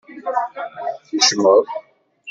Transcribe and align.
Tkecmeḍ. 1.07 1.63